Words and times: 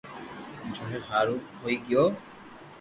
جوئين 0.73 1.01
حآرون 1.09 1.39
ھوئي 1.61 1.75
گيو 1.85 2.03